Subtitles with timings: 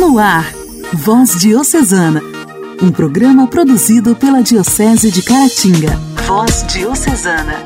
[0.00, 0.50] No ar,
[0.94, 2.22] Voz Diocesana,
[2.82, 5.94] um programa produzido pela Diocese de Caratinga.
[6.26, 7.62] Voz Diocesana.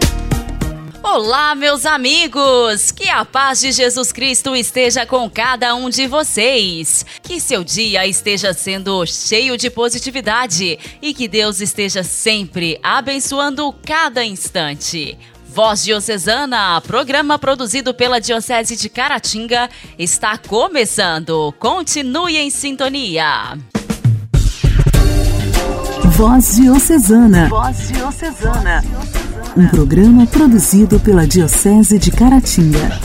[1.00, 2.90] Olá, meus amigos!
[2.90, 7.06] Que a paz de Jesus Cristo esteja com cada um de vocês.
[7.22, 14.24] Que seu dia esteja sendo cheio de positividade e que Deus esteja sempre abençoando cada
[14.24, 15.16] instante.
[15.54, 21.54] Voz Diocesana, programa produzido pela Diocese de Caratinga, está começando.
[21.60, 23.56] Continue em sintonia.
[26.06, 27.48] Voz Diocesana.
[27.48, 28.84] Voz Diocesana.
[29.56, 33.00] Um programa produzido pela Diocese de Caratinga.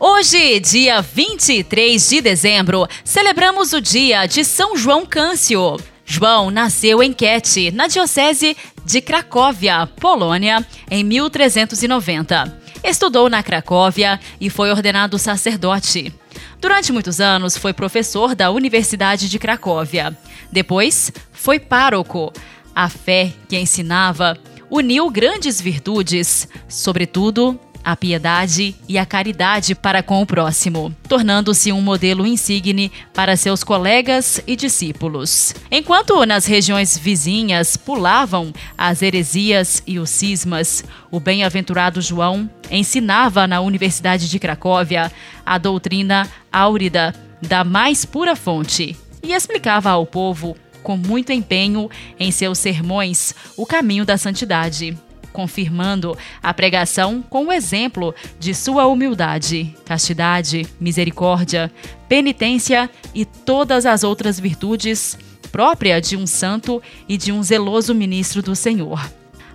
[0.00, 5.76] Hoje, dia 23 de dezembro, celebramos o dia de São João Câncio.
[6.10, 12.60] João nasceu em Kiev, na Diocese de Cracóvia, Polônia, em 1390.
[12.82, 16.10] Estudou na Cracóvia e foi ordenado sacerdote.
[16.58, 20.16] Durante muitos anos foi professor da Universidade de Cracóvia.
[20.50, 22.32] Depois foi pároco.
[22.74, 24.34] A fé que ensinava
[24.70, 31.80] uniu grandes virtudes, sobretudo a piedade e a caridade para com o próximo, tornando-se um
[31.80, 35.54] modelo insigne para seus colegas e discípulos.
[35.70, 43.62] Enquanto nas regiões vizinhas pulavam as heresias e os cismas, o bem-aventurado João ensinava na
[43.62, 45.10] Universidade de Cracóvia
[45.46, 52.30] a doutrina áurida da mais pura fonte e explicava ao povo com muito empenho em
[52.30, 54.94] seus sermões o caminho da santidade
[55.38, 61.70] confirmando a pregação com o exemplo de sua humildade, castidade, misericórdia,
[62.08, 65.16] penitência e todas as outras virtudes
[65.52, 69.00] própria de um santo e de um zeloso ministro do Senhor.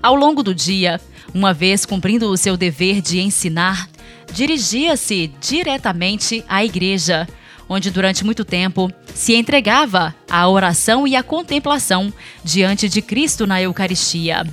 [0.02, 1.02] Ao longo do dia,
[1.34, 3.90] uma vez cumprindo o seu dever de ensinar,
[4.32, 7.28] dirigia-se diretamente à igreja,
[7.68, 13.62] onde durante muito tempo se entregava à oração e à contemplação diante de Cristo na
[13.62, 14.46] Eucaristia.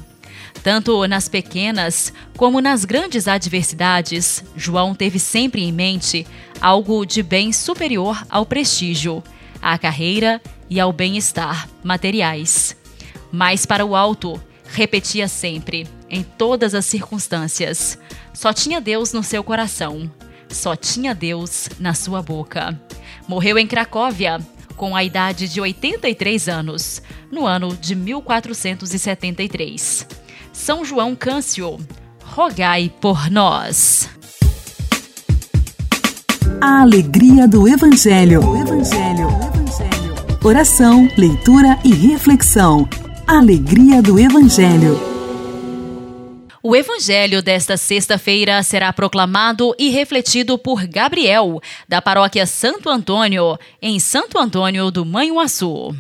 [0.63, 6.27] Tanto nas pequenas como nas grandes adversidades, João teve sempre em mente
[6.61, 9.23] algo de bem superior ao prestígio,
[9.63, 12.77] à carreira e ao bem-estar materiais.
[13.33, 17.99] Mas para o alto, repetia sempre, em todas as circunstâncias:
[18.33, 20.11] só tinha Deus no seu coração,
[20.49, 22.79] só tinha Deus na sua boca.
[23.27, 24.39] Morreu em Cracóvia,
[24.77, 30.07] com a idade de 83 anos, no ano de 1473.
[30.53, 31.79] São João Câncio,
[32.25, 34.11] rogai por nós.
[36.61, 38.45] A alegria do Evangelho.
[38.45, 39.29] O Evangelho.
[39.29, 40.15] O Evangelho.
[40.45, 42.89] Oração, leitura e reflexão.
[43.27, 45.11] Alegria do Evangelho.
[46.63, 51.59] O evangelho desta sexta-feira será proclamado e refletido por Gabriel,
[51.89, 55.95] da paróquia Santo Antônio, em Santo Antônio do Manhuaçu.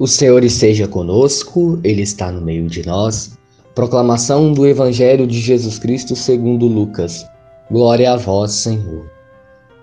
[0.00, 3.36] O Senhor esteja conosco, Ele está no meio de nós.
[3.74, 7.26] Proclamação do Evangelho de Jesus Cristo segundo Lucas.
[7.70, 9.04] Glória a vós, Senhor.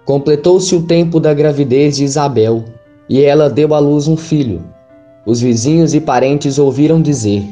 [0.06, 2.66] Completou-se o tempo da gravidez de Isabel,
[3.08, 4.64] e ela deu à luz um filho.
[5.24, 7.44] Os vizinhos e parentes ouviram dizer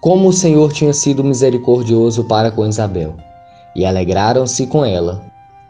[0.00, 3.14] como o Senhor tinha sido misericordioso para com Isabel,
[3.76, 5.22] e alegraram-se com ela.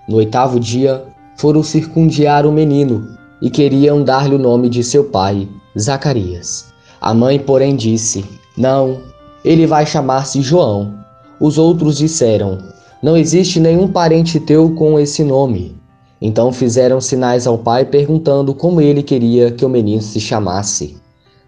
[0.09, 1.05] No oitavo dia,
[1.37, 5.47] foram circundiar o menino e queriam dar-lhe o nome de seu pai,
[5.81, 6.67] Zacarias.
[7.01, 8.25] A mãe, porém, disse:
[8.57, 9.01] Não,
[9.45, 10.95] ele vai chamar-se João.
[11.41, 12.59] Os outros disseram:
[13.03, 15.77] Não existe nenhum parente teu com esse nome.
[16.21, 20.97] Então fizeram sinais ao pai, perguntando como ele queria que o menino se chamasse.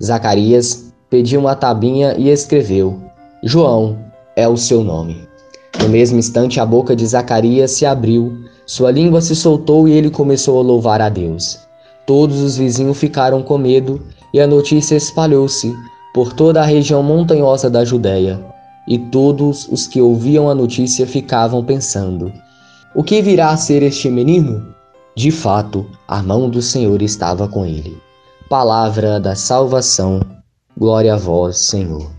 [0.02, 2.98] Zacarias pediu uma tabinha e escreveu:
[3.44, 3.98] João
[4.34, 5.28] é o seu nome.
[5.80, 10.10] No mesmo instante, a boca de Zacarias se abriu, sua língua se soltou e ele
[10.10, 11.58] começou a louvar a Deus.
[12.06, 14.00] Todos os vizinhos ficaram com medo
[14.32, 15.76] e a notícia espalhou-se
[16.14, 18.40] por toda a região montanhosa da Judéia.
[18.88, 22.32] E todos os que ouviam a notícia ficavam pensando:
[22.94, 24.74] O que virá a ser este menino?
[25.14, 27.96] De fato, a mão do Senhor estava com ele.
[28.48, 30.20] Palavra da salvação.
[30.76, 32.10] Glória a vós, Senhor.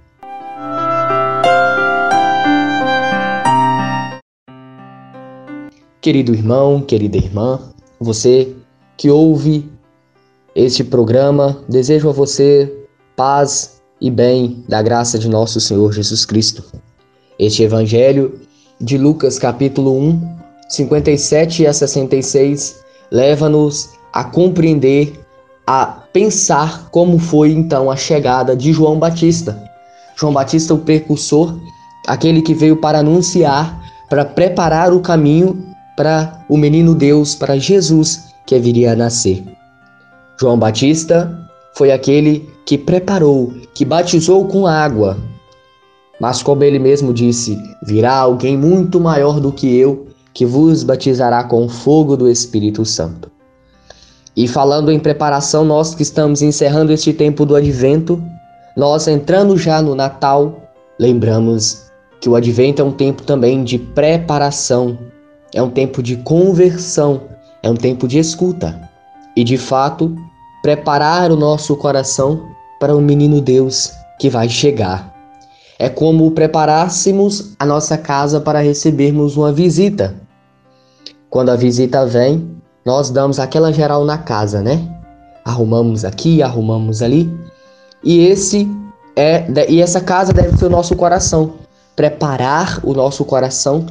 [5.99, 7.59] Querido irmão, querida irmã,
[7.99, 8.53] você
[8.95, 9.72] que ouve
[10.55, 11.57] este programa.
[11.67, 12.71] Desejo a você
[13.15, 16.63] paz e bem da graça de nosso Senhor Jesus Cristo.
[17.39, 18.39] Este Evangelho
[18.79, 20.37] de Lucas, capítulo 1,
[20.69, 25.19] 57 a 66, leva-nos a compreender,
[25.65, 29.61] a pensar como foi então a chegada de João Batista.
[30.15, 31.57] João Batista, o precursor,
[32.07, 35.65] aquele que veio para anunciar, para preparar o caminho
[35.95, 39.43] para o menino Deus, para Jesus que viria a nascer.
[40.39, 41.39] João Batista
[41.75, 45.17] foi aquele que preparou, que batizou com água.
[46.19, 51.43] Mas, como ele mesmo disse, virá alguém muito maior do que eu, que vos batizará
[51.43, 53.31] com o fogo do Espírito Santo.
[54.35, 58.21] E falando em preparação, nós que estamos encerrando este tempo do advento,
[58.75, 61.83] nós entrando já no Natal, lembramos
[62.19, 64.97] que o advento é um tempo também de preparação,
[65.53, 67.21] é um tempo de conversão,
[67.61, 68.89] é um tempo de escuta.
[69.35, 70.15] E de fato,
[70.61, 72.49] preparar o nosso coração
[72.79, 75.13] para o menino Deus que vai chegar.
[75.79, 80.15] É como preparássemos a nossa casa para recebermos uma visita.
[81.29, 84.79] Quando a visita vem, nós damos aquela geral na casa, né?
[85.43, 87.29] Arrumamos aqui, arrumamos ali.
[88.03, 88.69] E esse
[89.15, 91.53] é e essa casa deve ser o nosso coração,
[91.95, 93.85] preparar o nosso coração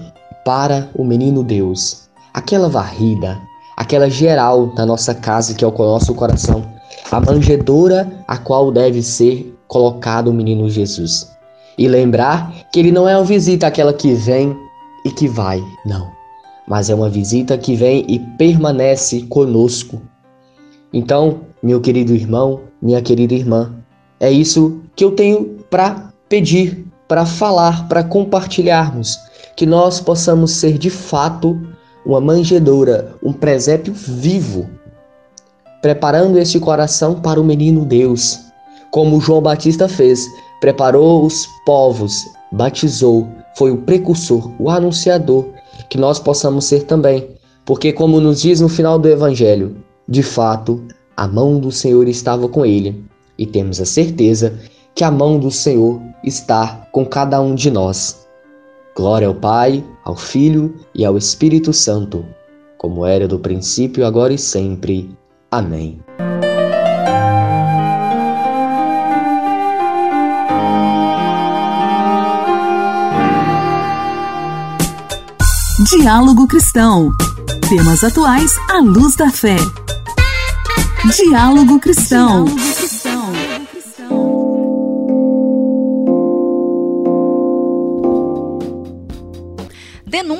[0.44, 2.08] para o menino Deus.
[2.32, 3.40] Aquela varrida,
[3.76, 6.64] aquela geral da nossa casa que é o nosso coração,
[7.10, 11.30] a manjedoura a qual deve ser colocado o menino Jesus.
[11.76, 14.56] E lembrar que ele não é uma visita aquela que vem
[15.04, 16.10] e que vai, não,
[16.66, 20.00] mas é uma visita que vem e permanece conosco.
[20.92, 23.74] Então, meu querido irmão, minha querida irmã,
[24.20, 29.18] é isso que eu tenho para pedir, para falar, para compartilharmos,
[29.56, 31.60] que nós possamos ser de fato
[32.04, 34.68] uma manjedoura, um presépio vivo,
[35.80, 38.38] preparando este coração para o menino Deus,
[38.90, 40.26] como João Batista fez,
[40.60, 43.26] preparou os povos, batizou,
[43.56, 45.46] foi o precursor, o anunciador,
[45.88, 47.28] que nós possamos ser também,
[47.64, 49.76] porque, como nos diz no final do Evangelho,
[50.08, 50.82] de fato,
[51.16, 53.04] a mão do Senhor estava com ele,
[53.38, 54.58] e temos a certeza
[54.94, 58.26] que a mão do Senhor está com cada um de nós.
[58.94, 62.24] Glória ao Pai, ao Filho e ao Espírito Santo,
[62.78, 65.10] como era do princípio, agora e sempre.
[65.50, 66.00] Amém.
[75.90, 77.10] Diálogo Cristão.
[77.68, 79.56] Temas atuais à luz da fé.
[81.16, 82.44] Diálogo Cristão.
[82.44, 82.91] Diálogo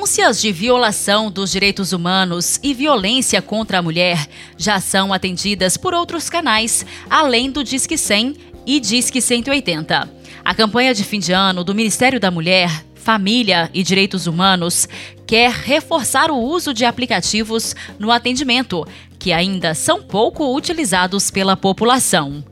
[0.03, 4.27] Denúncias de violação dos direitos humanos e violência contra a mulher
[4.57, 8.35] já são atendidas por outros canais, além do Disque 100
[8.65, 10.11] e Disque 180.
[10.43, 14.89] A campanha de fim de ano do Ministério da Mulher, Família e Direitos Humanos
[15.25, 18.85] quer reforçar o uso de aplicativos no atendimento,
[19.17, 22.43] que ainda são pouco utilizados pela população.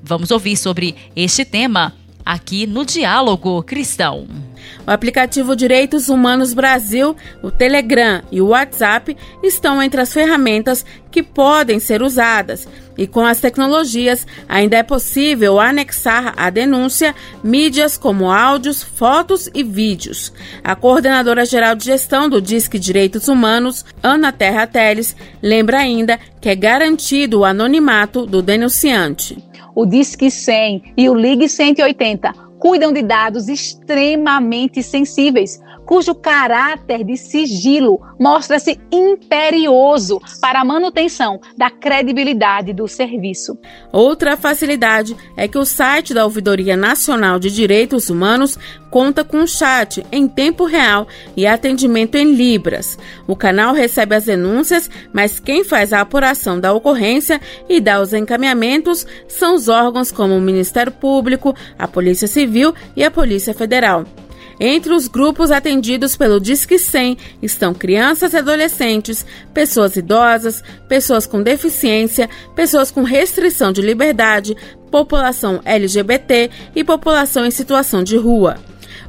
[0.00, 1.92] Vamos ouvir sobre este tema
[2.24, 4.49] aqui no Diálogo Cristão.
[4.86, 11.22] O aplicativo Direitos Humanos Brasil, o Telegram e o WhatsApp estão entre as ferramentas que
[11.22, 12.66] podem ser usadas.
[12.96, 19.62] E com as tecnologias, ainda é possível anexar à denúncia mídias como áudios, fotos e
[19.62, 20.32] vídeos.
[20.62, 26.48] A coordenadora geral de gestão do Disque Direitos Humanos, Ana Terra Teles, lembra ainda que
[26.48, 29.42] é garantido o anonimato do denunciante.
[29.74, 35.60] O Disque 100 e o Ligue 180 cuidam de dados extremamente sensíveis,
[35.90, 43.58] cujo caráter de sigilo mostra-se imperioso para a manutenção da credibilidade do serviço.
[43.90, 48.56] Outra facilidade é que o site da Ouvidoria Nacional de Direitos Humanos
[48.88, 52.96] conta com chat em tempo real e atendimento em Libras.
[53.26, 58.12] O canal recebe as denúncias, mas quem faz a apuração da ocorrência e dá os
[58.12, 64.04] encaminhamentos são os órgãos como o Ministério Público, a Polícia Civil e a Polícia Federal.
[64.62, 69.24] Entre os grupos atendidos pelo Disque 100 estão crianças e adolescentes,
[69.54, 74.54] pessoas idosas, pessoas com deficiência, pessoas com restrição de liberdade,
[74.90, 78.58] população LGBT e população em situação de rua.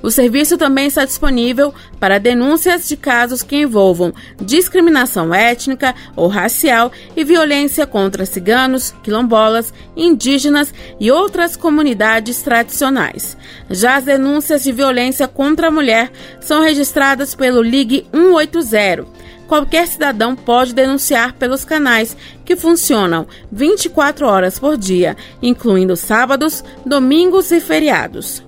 [0.01, 6.91] O serviço também está disponível para denúncias de casos que envolvam discriminação étnica ou racial
[7.15, 13.37] e violência contra ciganos, quilombolas, indígenas e outras comunidades tradicionais.
[13.69, 20.33] Já as denúncias de violência contra a mulher são registradas pelo Ligue 180 qualquer cidadão
[20.33, 22.15] pode denunciar pelos canais
[22.45, 28.41] que funcionam 24 horas por dia, incluindo sábados, domingos e feriados.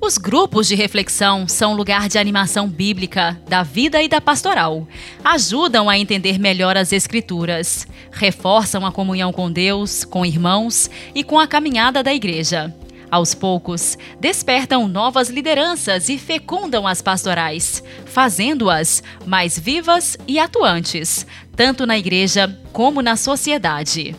[0.00, 4.88] Os grupos de reflexão são lugar de animação bíblica, da vida e da pastoral.
[5.22, 11.38] Ajudam a entender melhor as Escrituras, reforçam a comunhão com Deus, com irmãos e com
[11.38, 12.74] a caminhada da igreja.
[13.10, 21.86] Aos poucos, despertam novas lideranças e fecundam as pastorais, fazendo-as mais vivas e atuantes, tanto
[21.86, 24.14] na igreja como na sociedade.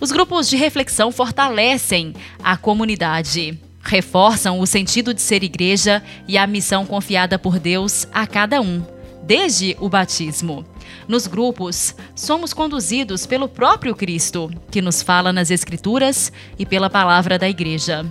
[0.00, 6.46] Os grupos de reflexão fortalecem a comunidade reforçam o sentido de ser igreja e a
[6.46, 8.82] missão confiada por Deus a cada um,
[9.22, 10.64] desde o batismo.
[11.08, 17.38] Nos grupos, somos conduzidos pelo próprio Cristo, que nos fala nas Escrituras e pela palavra
[17.38, 18.06] da igreja.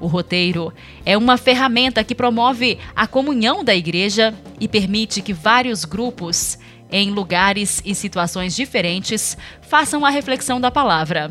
[0.00, 0.72] O roteiro
[1.04, 6.58] é uma ferramenta que promove a comunhão da igreja e permite que vários grupos,
[6.90, 11.30] em lugares e situações diferentes, façam a reflexão da palavra.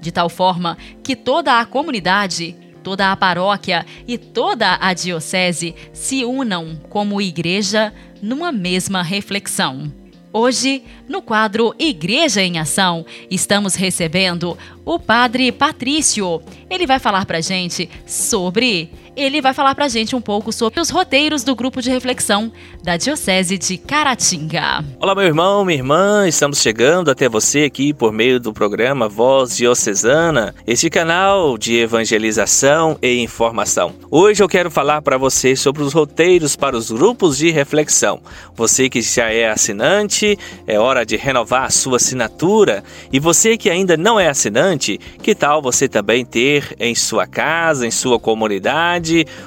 [0.00, 2.54] De tal forma que toda a comunidade
[2.86, 9.92] toda a paróquia e toda a diocese se unam como igreja numa mesma reflexão.
[10.38, 16.42] Hoje, no quadro Igreja em Ação, estamos recebendo o Padre Patrício.
[16.68, 20.78] Ele vai falar para gente sobre ele vai falar para a gente um pouco sobre
[20.78, 24.84] os roteiros do grupo de reflexão da Diocese de Caratinga.
[25.00, 29.56] Olá, meu irmão, minha irmã, estamos chegando até você aqui por meio do programa Voz
[29.56, 33.94] Diocesana, este canal de evangelização e informação.
[34.10, 38.20] Hoje eu quero falar para você sobre os roteiros para os grupos de reflexão.
[38.54, 42.84] Você que já é assinante, é hora de renovar a sua assinatura.
[43.10, 47.86] E você que ainda não é assinante, que tal você também ter em sua casa,
[47.86, 49.05] em sua comunidade?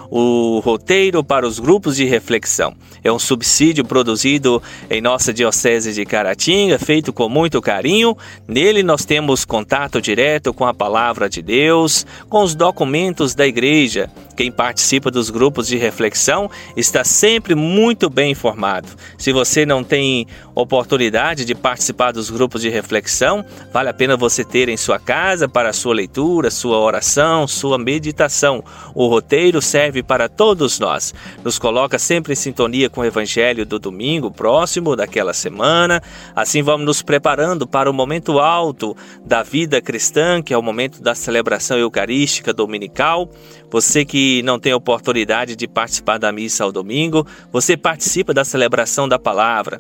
[0.10, 2.74] O roteiro para os grupos de reflexão.
[3.04, 8.16] É um subsídio produzido em nossa Diocese de Caratinga, feito com muito carinho.
[8.48, 14.12] Nele nós temos contato direto com a palavra de Deus, com os documentos da igreja.
[14.40, 18.88] Quem participa dos grupos de reflexão está sempre muito bem informado.
[19.18, 23.44] Se você não tem oportunidade de participar dos grupos de reflexão,
[23.74, 28.64] vale a pena você ter em sua casa para sua leitura, sua oração, sua meditação.
[28.96, 31.14] O roteiro serve para todos nós.
[31.44, 36.02] Nos coloca sempre em sintonia com o evangelho do domingo próximo daquela semana.
[36.34, 41.02] Assim vamos nos preparando para o momento alto da vida cristã, que é o momento
[41.02, 43.30] da celebração eucarística dominical.
[43.72, 49.08] Você que não tem oportunidade de participar da missa ao domingo, você participa da celebração
[49.08, 49.80] da palavra.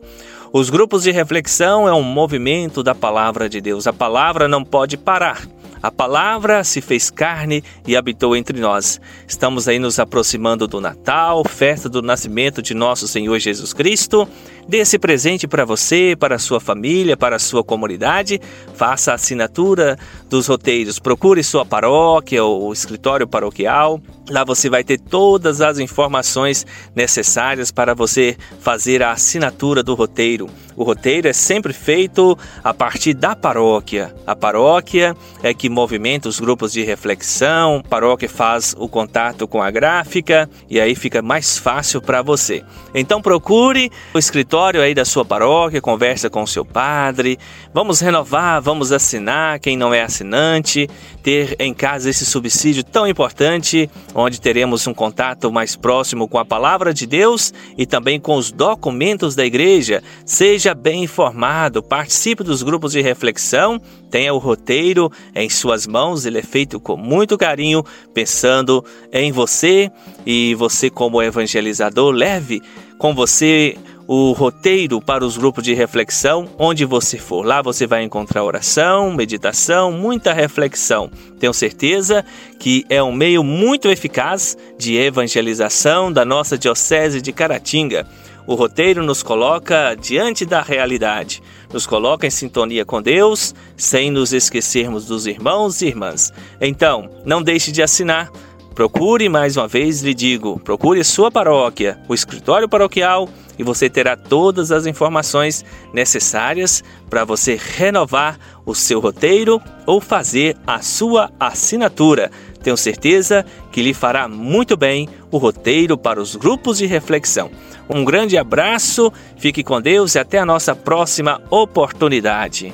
[0.53, 3.87] Os grupos de reflexão é um movimento da palavra de Deus.
[3.87, 5.47] A palavra não pode parar.
[5.81, 8.99] A palavra se fez carne e habitou entre nós.
[9.25, 14.27] Estamos aí nos aproximando do Natal, festa do nascimento de nosso Senhor Jesus Cristo.
[14.67, 18.39] Dê esse presente para você, para a sua família, para a sua comunidade.
[18.75, 19.97] Faça a assinatura
[20.29, 20.99] dos roteiros.
[20.99, 24.01] Procure sua paróquia ou escritório paroquial.
[24.29, 30.47] Lá você vai ter todas as informações necessárias para você fazer a assinatura do roteiro.
[30.75, 34.15] O roteiro é sempre feito a partir da paróquia.
[34.25, 39.71] A paróquia é que movimenta os grupos de reflexão, paróquia faz o contato com a
[39.71, 42.63] gráfica e aí fica mais fácil para você.
[42.93, 47.37] Então procure o escritório escritório aí da sua paróquia, conversa com o seu padre.
[47.73, 50.89] Vamos renovar, vamos assinar, quem não é assinante,
[51.29, 56.43] ter em casa esse subsídio tão importante, onde teremos um contato mais próximo com a
[56.43, 60.01] palavra de Deus e também com os documentos da igreja.
[60.25, 66.39] Seja bem informado, participe dos grupos de reflexão, tenha o roteiro em suas mãos, ele
[66.39, 68.83] é feito com muito carinho, pensando
[69.13, 69.91] em você
[70.25, 72.59] e você como evangelizador leve
[72.97, 73.77] com você
[74.11, 77.45] o roteiro para os grupos de reflexão, onde você for.
[77.45, 81.11] Lá você vai encontrar oração, meditação, muita reflexão.
[81.39, 82.25] Tenho certeza
[82.57, 88.07] que é um meio muito eficaz de evangelização da nossa Diocese de Caratinga.
[88.47, 91.39] O roteiro nos coloca diante da realidade,
[91.71, 96.33] nos coloca em sintonia com Deus, sem nos esquecermos dos irmãos e irmãs.
[96.59, 98.31] Então, não deixe de assinar
[98.79, 104.15] Procure, mais uma vez lhe digo, procure sua paróquia, o escritório paroquial e você terá
[104.15, 112.31] todas as informações necessárias para você renovar o seu roteiro ou fazer a sua assinatura.
[112.63, 117.51] Tenho certeza que lhe fará muito bem o roteiro para os grupos de reflexão.
[117.89, 122.73] Um grande abraço, fique com Deus e até a nossa próxima oportunidade.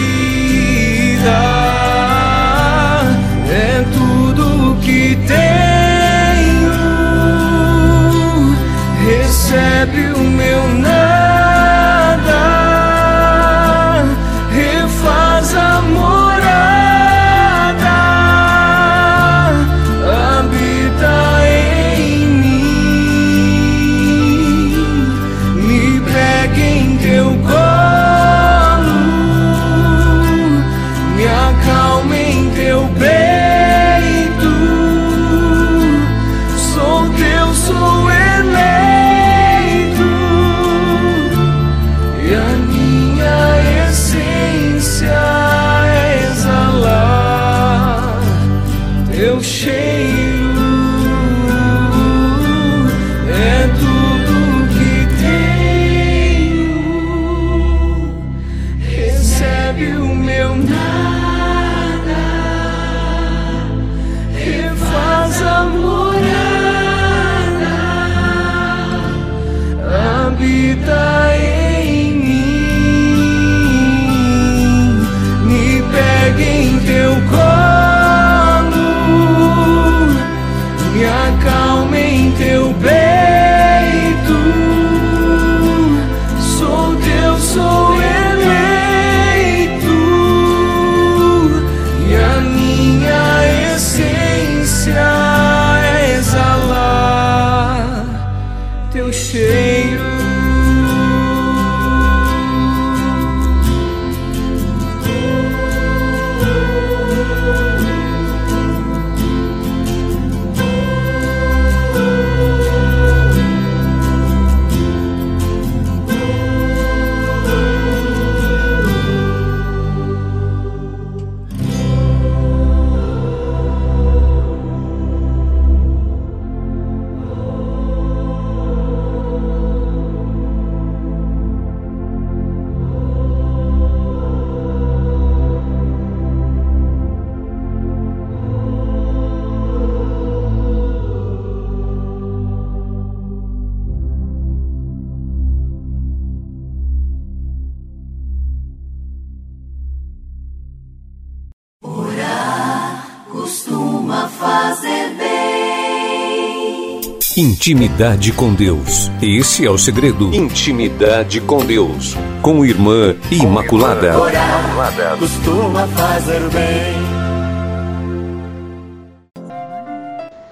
[157.41, 159.09] Intimidade com Deus.
[159.19, 160.31] Esse é o segredo.
[160.31, 162.15] Intimidade com Deus.
[162.39, 164.15] Com Irmã Imaculada.
[164.15, 166.93] Orar costuma fazer bem.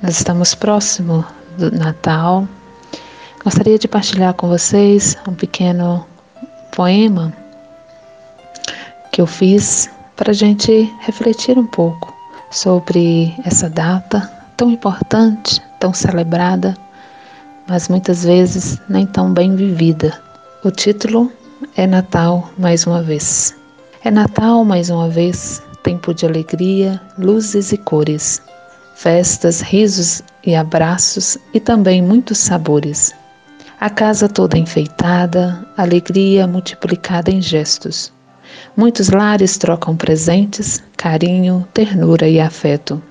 [0.01, 1.23] Nós estamos próximo
[1.59, 2.47] do Natal.
[3.43, 6.03] Gostaria de partilhar com vocês um pequeno
[6.75, 7.31] poema
[9.11, 12.11] que eu fiz para a gente refletir um pouco
[12.49, 16.75] sobre essa data tão importante tão celebrada,
[17.67, 20.19] mas muitas vezes nem tão bem vivida.
[20.63, 21.31] O título
[21.75, 23.55] é Natal mais uma vez.
[24.03, 28.41] É Natal mais uma vez, tempo de alegria, luzes e cores,
[28.95, 33.13] festas, risos e abraços e também muitos sabores.
[33.79, 38.11] A casa toda enfeitada, alegria multiplicada em gestos.
[38.75, 43.01] Muitos lares trocam presentes, carinho, ternura e afeto.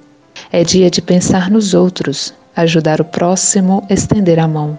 [0.53, 4.79] É dia de pensar nos outros, ajudar o próximo, estender a mão.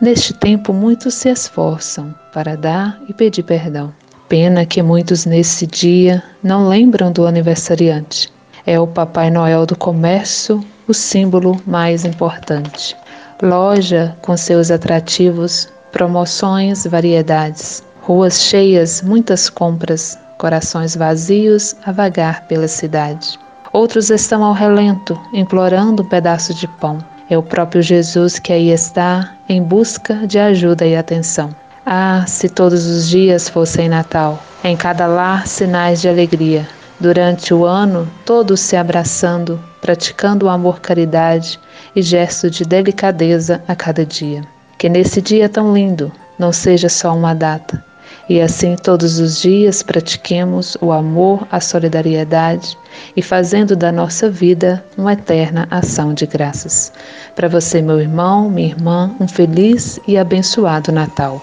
[0.00, 3.92] Neste tempo, muitos se esforçam para dar e pedir perdão.
[4.28, 8.32] Pena que muitos nesse dia não lembram do aniversariante.
[8.66, 12.94] É o Papai Noel do comércio o símbolo mais importante.
[13.42, 17.82] Loja com seus atrativos, promoções, variedades.
[18.02, 23.38] Ruas cheias, muitas compras, corações vazios a vagar pela cidade.
[23.72, 26.98] Outros estão ao relento, implorando um pedaço de pão.
[27.28, 31.54] É o próprio Jesus que aí está em busca de ajuda e atenção.
[31.86, 36.66] Ah, se todos os dias fossem Natal, em cada lar sinais de alegria.
[36.98, 41.60] Durante o ano, todos se abraçando, praticando o amor-caridade
[41.94, 44.42] e gesto de delicadeza a cada dia.
[44.78, 47.84] Que nesse dia tão lindo não seja só uma data,
[48.28, 52.76] e assim todos os dias pratiquemos o amor, a solidariedade
[53.16, 56.92] e fazendo da nossa vida uma eterna ação de graças.
[57.34, 61.42] Para você, meu irmão, minha irmã, um feliz e abençoado Natal.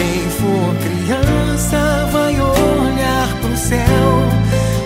[0.00, 4.24] Quem for criança vai olhar pro céu,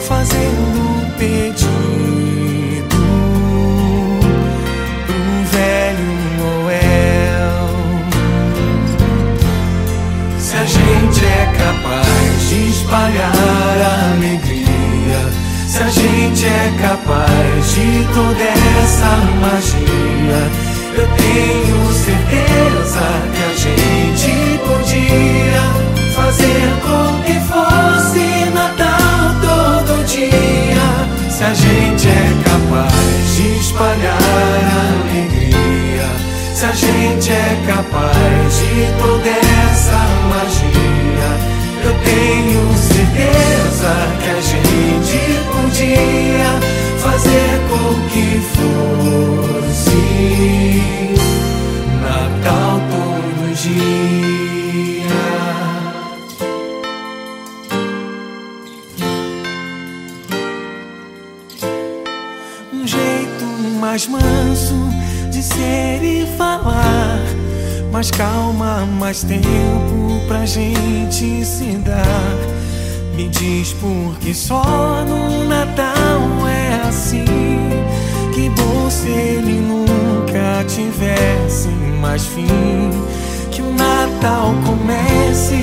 [0.08, 1.68] fazendo um pedido
[5.06, 7.68] pro velho Noel.
[10.36, 13.36] Se a gente é capaz de espalhar
[14.14, 15.30] alegria,
[15.68, 18.42] se a gente é capaz de toda
[18.82, 19.73] essa magia.
[37.94, 41.30] De toda essa magia,
[41.84, 44.40] eu tenho certeza que a
[69.04, 72.38] mais tempo pra gente se dar.
[73.14, 77.26] Me diz por que só no Natal é assim.
[78.34, 81.68] Que bom se ele nunca tivesse
[82.00, 82.46] mais fim.
[83.50, 85.58] Que o Natal comece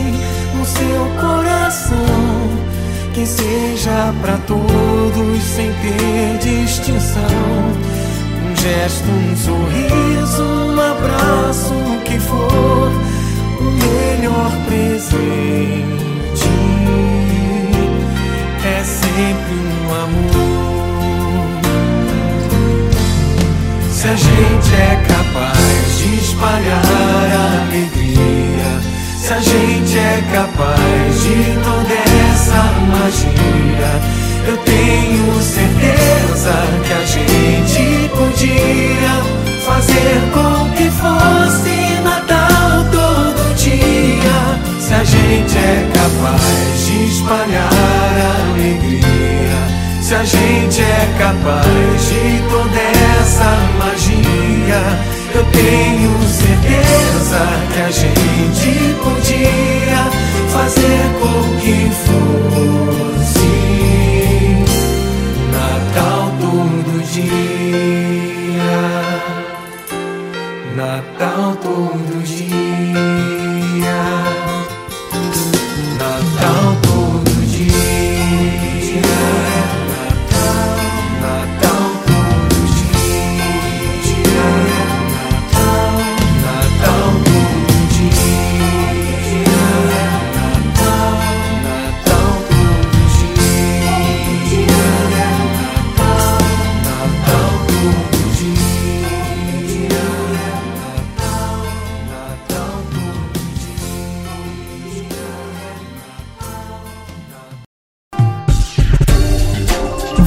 [0.55, 1.97] no seu coração.
[3.11, 7.23] Que seja para todos sem ter distinção.
[8.45, 12.91] Um gesto, um sorriso, um abraço, o que for,
[13.61, 14.91] o melhor presente
[18.65, 20.41] é sempre um amor.
[23.91, 28.71] Se a gente é capaz de espalhar a alegria,
[29.19, 31.93] se a gente é capaz de toda
[32.31, 33.91] essa magia,
[34.47, 36.53] eu tenho certeza
[36.85, 39.13] que a gente podia
[39.65, 41.30] fazer com que fosse
[55.63, 55.90] eu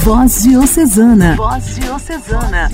[0.05, 1.35] Voz Diocesana.
[1.35, 2.71] Voz Diocesana.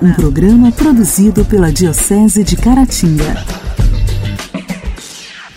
[0.00, 3.34] Um programa produzido pela Diocese de Caratinga.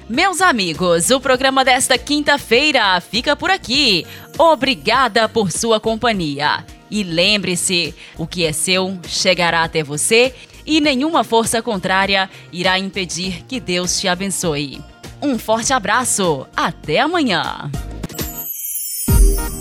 [0.09, 4.03] Meus amigos, o programa desta quinta-feira fica por aqui.
[4.35, 6.65] Obrigada por sua companhia.
[6.89, 10.33] E lembre-se: o que é seu chegará até você
[10.65, 14.81] e nenhuma força contrária irá impedir que Deus te abençoe.
[15.21, 16.47] Um forte abraço.
[16.57, 17.69] Até amanhã.